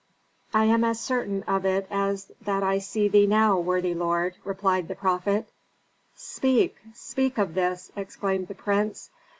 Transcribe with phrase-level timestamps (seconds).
[0.55, 4.87] '""I am as certain of it as that I see thee now, worthy lord," replied
[4.87, 5.47] the prophet.
[6.15, 9.11] "Speak, speak of this!" exclaimed the prince.